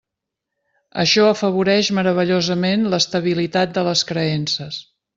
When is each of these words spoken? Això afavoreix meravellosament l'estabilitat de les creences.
Això 1.03 1.25
afavoreix 1.33 1.91
meravellosament 1.99 2.89
l'estabilitat 2.95 3.77
de 3.79 3.89
les 3.93 4.07
creences. 4.15 4.85